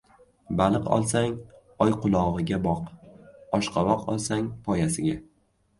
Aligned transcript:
•Baliq 0.61 0.87
olsang 0.95 1.35
oyqulog‘iga 1.87 2.59
boq, 2.65 2.83
oshqovoq 3.61 4.11
olsang— 4.17 4.51
poyasiga. 4.69 5.21